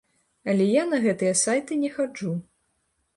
[0.53, 2.33] Але я на гэтыя сайты не хаджу.